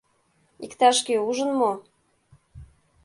Иктаж-кӧ 0.65 1.15
ужын 1.27 1.49
мо? 1.59 1.71